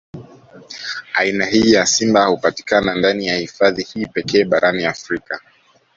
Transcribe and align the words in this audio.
Aina 1.13 1.45
hii 1.45 1.71
ya 1.73 1.85
simba 1.85 2.25
hupatikana 2.25 2.95
ndani 2.95 3.27
ya 3.27 3.37
hifadhi 3.37 3.83
hii 3.83 4.05
pekee 4.05 4.43
barani 4.43 4.85
Afrika 4.85 5.41